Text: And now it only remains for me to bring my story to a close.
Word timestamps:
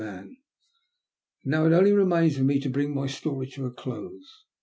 And 0.03 0.37
now 1.45 1.67
it 1.67 1.73
only 1.73 1.91
remains 1.93 2.35
for 2.35 2.41
me 2.41 2.59
to 2.61 2.71
bring 2.71 2.95
my 2.95 3.05
story 3.05 3.45
to 3.51 3.67
a 3.67 3.71
close. 3.71 4.45